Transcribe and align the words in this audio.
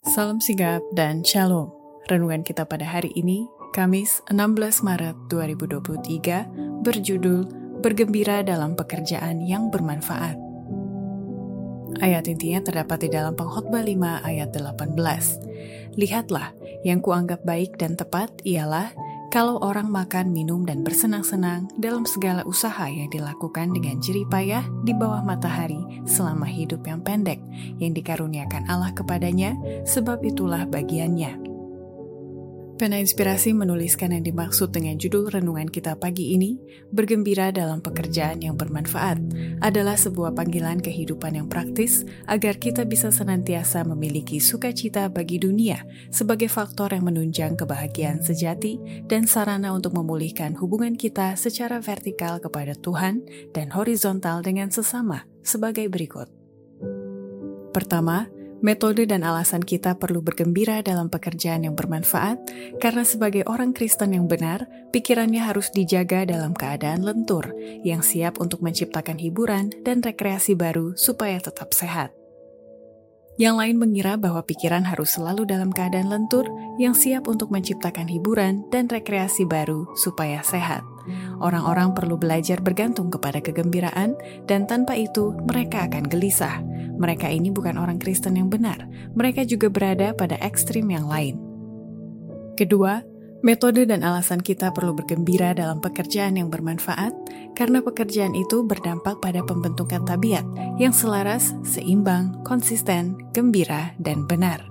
Salam 0.00 0.40
sigap 0.40 0.80
dan 0.96 1.20
shalom. 1.20 1.68
Renungan 2.08 2.40
kita 2.40 2.64
pada 2.64 2.88
hari 2.88 3.12
ini, 3.20 3.44
Kamis 3.76 4.24
16 4.32 4.80
Maret 4.80 5.28
2023, 5.28 6.80
berjudul 6.80 7.44
Bergembira 7.84 8.40
dalam 8.40 8.72
Pekerjaan 8.72 9.44
yang 9.44 9.68
Bermanfaat. 9.68 10.40
Ayat 12.00 12.32
intinya 12.32 12.64
terdapat 12.64 13.04
di 13.04 13.08
dalam 13.12 13.36
pengkhotbah 13.36 13.84
5 13.84 14.24
ayat 14.24 14.48
18. 14.56 14.96
Lihatlah, 16.00 16.56
yang 16.80 17.04
kuanggap 17.04 17.44
baik 17.44 17.76
dan 17.76 17.92
tepat 17.92 18.32
ialah 18.48 18.96
kalau 19.30 19.62
orang 19.62 19.86
makan, 19.86 20.34
minum, 20.34 20.66
dan 20.66 20.82
bersenang-senang 20.82 21.70
dalam 21.78 22.02
segala 22.02 22.42
usaha 22.42 22.90
yang 22.90 23.06
dilakukan 23.14 23.70
dengan 23.70 24.02
jerih 24.02 24.26
payah 24.26 24.66
di 24.82 24.90
bawah 24.90 25.22
matahari 25.22 25.78
selama 26.02 26.50
hidup 26.50 26.82
yang 26.82 26.98
pendek 26.98 27.38
yang 27.78 27.94
dikaruniakan 27.94 28.66
Allah 28.66 28.90
kepadanya, 28.90 29.54
sebab 29.86 30.26
itulah 30.26 30.66
bagiannya. 30.66 31.59
Pena 32.80 32.96
Inspirasi 32.96 33.52
menuliskan 33.52 34.16
yang 34.16 34.24
dimaksud 34.24 34.72
dengan 34.72 34.96
judul 34.96 35.28
renungan 35.28 35.68
kita 35.68 36.00
pagi 36.00 36.32
ini, 36.32 36.56
bergembira 36.88 37.52
dalam 37.52 37.84
pekerjaan 37.84 38.40
yang 38.40 38.56
bermanfaat, 38.56 39.20
adalah 39.60 40.00
sebuah 40.00 40.32
panggilan 40.32 40.80
kehidupan 40.80 41.36
yang 41.36 41.44
praktis 41.44 42.08
agar 42.24 42.56
kita 42.56 42.88
bisa 42.88 43.12
senantiasa 43.12 43.84
memiliki 43.84 44.40
sukacita 44.40 45.12
bagi 45.12 45.36
dunia 45.36 45.84
sebagai 46.08 46.48
faktor 46.48 46.96
yang 46.96 47.04
menunjang 47.04 47.52
kebahagiaan 47.52 48.24
sejati 48.24 48.80
dan 49.04 49.28
sarana 49.28 49.76
untuk 49.76 49.92
memulihkan 49.92 50.56
hubungan 50.56 50.96
kita 50.96 51.36
secara 51.36 51.84
vertikal 51.84 52.40
kepada 52.40 52.72
Tuhan 52.72 53.28
dan 53.52 53.76
horizontal 53.76 54.40
dengan 54.40 54.72
sesama 54.72 55.28
sebagai 55.44 55.84
berikut. 55.92 56.32
Pertama, 57.76 58.39
Metode 58.60 59.08
dan 59.08 59.24
alasan 59.24 59.64
kita 59.64 59.96
perlu 59.96 60.20
bergembira 60.20 60.84
dalam 60.84 61.08
pekerjaan 61.08 61.64
yang 61.64 61.72
bermanfaat, 61.72 62.44
karena 62.76 63.08
sebagai 63.08 63.48
orang 63.48 63.72
Kristen 63.72 64.12
yang 64.12 64.28
benar, 64.28 64.68
pikirannya 64.92 65.40
harus 65.40 65.72
dijaga 65.72 66.28
dalam 66.28 66.52
keadaan 66.52 67.00
lentur, 67.00 67.56
yang 67.88 68.04
siap 68.04 68.36
untuk 68.36 68.60
menciptakan 68.60 69.16
hiburan 69.16 69.72
dan 69.80 70.04
rekreasi 70.04 70.60
baru 70.60 70.92
supaya 70.92 71.40
tetap 71.40 71.72
sehat. 71.72 72.12
Yang 73.40 73.56
lain 73.56 73.76
mengira 73.80 74.20
bahwa 74.20 74.44
pikiran 74.44 74.84
harus 74.84 75.16
selalu 75.16 75.48
dalam 75.48 75.72
keadaan 75.72 76.12
lentur, 76.12 76.44
yang 76.76 76.92
siap 76.92 77.24
untuk 77.32 77.48
menciptakan 77.48 78.12
hiburan 78.12 78.68
dan 78.68 78.84
rekreasi 78.92 79.48
baru 79.48 79.88
supaya 79.96 80.44
sehat. 80.44 80.84
Orang-orang 81.40 81.96
perlu 81.96 82.20
belajar 82.20 82.60
bergantung 82.60 83.08
kepada 83.08 83.40
kegembiraan, 83.40 84.20
dan 84.44 84.68
tanpa 84.68 85.00
itu 85.00 85.32
mereka 85.48 85.88
akan 85.88 86.04
gelisah. 86.12 86.69
Mereka 87.00 87.32
ini 87.32 87.48
bukan 87.48 87.80
orang 87.80 87.96
Kristen 87.96 88.36
yang 88.36 88.52
benar, 88.52 88.84
mereka 89.16 89.42
juga 89.48 89.72
berada 89.72 90.12
pada 90.12 90.36
ekstrim 90.38 90.86
yang 90.92 91.08
lain. 91.08 91.40
Kedua, 92.60 93.00
Metode 93.40 93.88
dan 93.88 94.04
alasan 94.04 94.44
kita 94.44 94.68
perlu 94.68 94.92
bergembira 94.92 95.56
dalam 95.56 95.80
pekerjaan 95.80 96.36
yang 96.36 96.52
bermanfaat, 96.52 97.16
karena 97.56 97.80
pekerjaan 97.80 98.36
itu 98.36 98.60
berdampak 98.60 99.16
pada 99.16 99.40
pembentukan 99.40 100.04
tabiat 100.04 100.44
yang 100.76 100.92
selaras, 100.92 101.56
seimbang, 101.64 102.36
konsisten, 102.44 103.16
gembira, 103.32 103.96
dan 103.96 104.28
benar. 104.28 104.69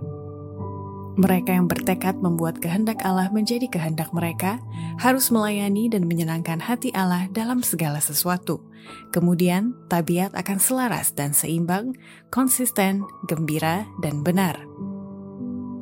Mereka 1.20 1.52
yang 1.52 1.68
bertekad 1.68 2.24
membuat 2.24 2.64
kehendak 2.64 3.04
Allah 3.04 3.28
menjadi 3.28 3.68
kehendak 3.68 4.16
mereka 4.16 4.64
harus 5.04 5.28
melayani 5.28 5.92
dan 5.92 6.08
menyenangkan 6.08 6.64
hati 6.64 6.96
Allah 6.96 7.28
dalam 7.36 7.60
segala 7.60 8.00
sesuatu. 8.00 8.64
Kemudian, 9.12 9.76
tabiat 9.92 10.32
akan 10.32 10.64
selaras 10.64 11.12
dan 11.12 11.36
seimbang, 11.36 11.92
konsisten, 12.32 13.04
gembira, 13.28 13.84
dan 14.00 14.24
benar. 14.24 14.64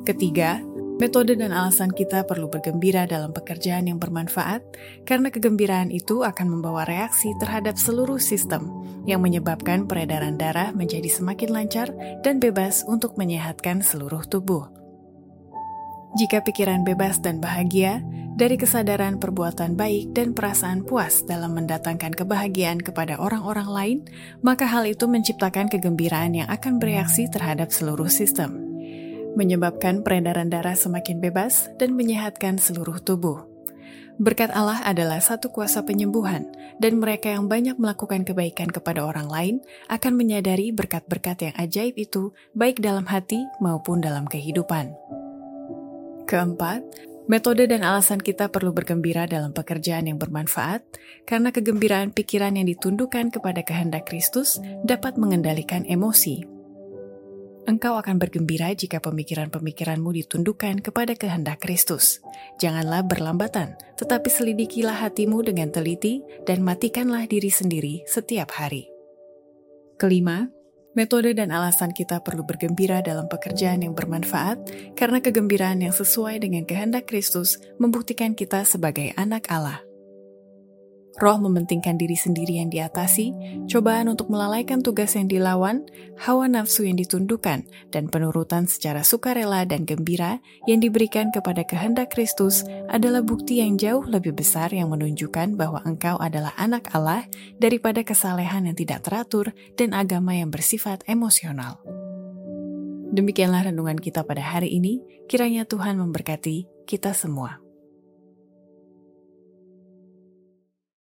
Ketiga, 0.02 0.58
Metode 0.98 1.38
dan 1.38 1.54
alasan 1.54 1.94
kita 1.94 2.26
perlu 2.26 2.50
bergembira 2.50 3.06
dalam 3.06 3.30
pekerjaan 3.30 3.86
yang 3.86 4.02
bermanfaat, 4.02 4.66
karena 5.06 5.30
kegembiraan 5.30 5.94
itu 5.94 6.26
akan 6.26 6.58
membawa 6.58 6.82
reaksi 6.82 7.30
terhadap 7.38 7.78
seluruh 7.78 8.18
sistem, 8.18 8.66
yang 9.06 9.22
menyebabkan 9.22 9.86
peredaran 9.86 10.34
darah 10.34 10.74
menjadi 10.74 11.06
semakin 11.06 11.54
lancar 11.54 11.94
dan 12.26 12.42
bebas 12.42 12.82
untuk 12.82 13.14
menyehatkan 13.14 13.78
seluruh 13.78 14.26
tubuh. 14.26 14.87
Jika 16.16 16.40
pikiran 16.40 16.88
bebas 16.88 17.20
dan 17.20 17.42
bahagia, 17.42 18.00
dari 18.38 18.54
kesadaran 18.54 19.18
perbuatan 19.18 19.74
baik 19.74 20.14
dan 20.14 20.30
perasaan 20.30 20.86
puas 20.86 21.26
dalam 21.26 21.58
mendatangkan 21.58 22.14
kebahagiaan 22.14 22.78
kepada 22.78 23.18
orang-orang 23.18 23.68
lain, 23.68 23.98
maka 24.40 24.64
hal 24.64 24.86
itu 24.86 25.10
menciptakan 25.10 25.66
kegembiraan 25.66 26.38
yang 26.38 26.48
akan 26.48 26.78
bereaksi 26.78 27.26
terhadap 27.26 27.74
seluruh 27.74 28.06
sistem 28.06 28.68
menyebabkan 29.38 30.02
peredaran 30.02 30.50
darah 30.50 30.74
semakin 30.74 31.22
bebas 31.22 31.70
dan 31.78 31.94
menyehatkan 31.94 32.58
seluruh 32.58 32.98
tubuh. 32.98 33.46
Berkat 34.18 34.50
Allah 34.50 34.82
adalah 34.82 35.22
satu 35.22 35.54
kuasa 35.54 35.86
penyembuhan, 35.86 36.50
dan 36.82 36.98
mereka 36.98 37.30
yang 37.30 37.46
banyak 37.46 37.78
melakukan 37.78 38.26
kebaikan 38.26 38.66
kepada 38.66 39.06
orang 39.06 39.30
lain 39.30 39.54
akan 39.86 40.18
menyadari 40.18 40.74
berkat-berkat 40.74 41.38
yang 41.38 41.54
ajaib 41.54 41.94
itu, 41.94 42.34
baik 42.50 42.82
dalam 42.82 43.06
hati 43.06 43.38
maupun 43.62 44.02
dalam 44.02 44.26
kehidupan. 44.26 44.90
Keempat, 46.28 46.84
metode 47.24 47.64
dan 47.64 47.80
alasan 47.80 48.20
kita 48.20 48.52
perlu 48.52 48.76
bergembira 48.76 49.24
dalam 49.24 49.56
pekerjaan 49.56 50.12
yang 50.12 50.20
bermanfaat, 50.20 50.84
karena 51.24 51.48
kegembiraan 51.48 52.12
pikiran 52.12 52.52
yang 52.52 52.68
ditundukkan 52.68 53.32
kepada 53.32 53.64
kehendak 53.64 54.04
Kristus 54.04 54.60
dapat 54.84 55.16
mengendalikan 55.16 55.88
emosi, 55.88 56.58
Engkau 57.68 58.00
akan 58.00 58.16
bergembira 58.16 58.72
jika 58.72 58.96
pemikiran-pemikiranmu 58.96 60.08
ditundukkan 60.24 60.80
kepada 60.80 61.12
kehendak 61.12 61.60
Kristus. 61.60 62.24
Janganlah 62.56 63.04
berlambatan, 63.04 63.76
tetapi 64.00 64.32
selidikilah 64.32 65.04
hatimu 65.04 65.44
dengan 65.44 65.68
teliti 65.68 66.24
dan 66.48 66.64
matikanlah 66.64 67.28
diri 67.28 67.52
sendiri 67.52 68.08
setiap 68.08 68.56
hari. 68.56 68.88
Kelima, 70.00 70.48
metode 70.98 71.30
dan 71.30 71.54
alasan 71.54 71.94
kita 71.94 72.18
perlu 72.26 72.42
bergembira 72.42 72.98
dalam 72.98 73.30
pekerjaan 73.30 73.86
yang 73.86 73.94
bermanfaat 73.94 74.58
karena 74.98 75.22
kegembiraan 75.22 75.78
yang 75.78 75.94
sesuai 75.94 76.42
dengan 76.42 76.66
kehendak 76.66 77.06
Kristus 77.06 77.62
membuktikan 77.78 78.34
kita 78.34 78.66
sebagai 78.66 79.14
anak 79.14 79.46
Allah. 79.46 79.87
Roh 81.18 81.34
mementingkan 81.34 81.98
diri 81.98 82.14
sendiri 82.14 82.62
yang 82.62 82.70
diatasi, 82.70 83.34
cobaan 83.66 84.06
untuk 84.06 84.30
melalaikan 84.30 84.78
tugas 84.78 85.18
yang 85.18 85.26
dilawan, 85.26 85.82
hawa 86.14 86.46
nafsu 86.46 86.86
yang 86.86 86.94
ditundukkan, 86.94 87.66
dan 87.90 88.04
penurutan 88.06 88.70
secara 88.70 89.02
sukarela 89.02 89.66
dan 89.66 89.82
gembira 89.82 90.38
yang 90.70 90.78
diberikan 90.78 91.34
kepada 91.34 91.66
kehendak 91.66 92.14
Kristus 92.14 92.62
adalah 92.86 93.26
bukti 93.26 93.58
yang 93.58 93.74
jauh 93.74 94.06
lebih 94.06 94.38
besar 94.38 94.70
yang 94.70 94.94
menunjukkan 94.94 95.58
bahwa 95.58 95.82
engkau 95.82 96.14
adalah 96.22 96.54
anak 96.54 96.86
Allah 96.94 97.26
daripada 97.58 98.06
kesalehan 98.06 98.70
yang 98.70 98.78
tidak 98.78 99.02
teratur 99.02 99.50
dan 99.74 99.98
agama 99.98 100.38
yang 100.38 100.54
bersifat 100.54 101.02
emosional. 101.10 101.82
Demikianlah 103.10 103.74
renungan 103.74 103.98
kita 103.98 104.22
pada 104.22 104.44
hari 104.44 104.70
ini. 104.70 105.02
Kiranya 105.26 105.66
Tuhan 105.66 105.98
memberkati 105.98 106.86
kita 106.86 107.10
semua. 107.10 107.67